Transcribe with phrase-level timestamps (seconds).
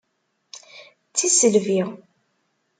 [1.09, 1.79] D tisselbi!